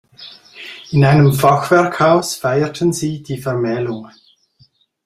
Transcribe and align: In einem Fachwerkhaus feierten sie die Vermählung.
In 0.89 1.05
einem 1.05 1.31
Fachwerkhaus 1.31 2.33
feierten 2.33 2.91
sie 2.91 3.21
die 3.21 3.37
Vermählung. 3.37 4.07